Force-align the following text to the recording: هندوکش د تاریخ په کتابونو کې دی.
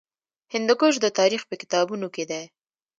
هندوکش 0.53 0.93
د 1.01 1.05
تاریخ 1.19 1.41
په 1.49 1.55
کتابونو 1.61 2.07
کې 2.15 2.23
دی. 2.31 2.43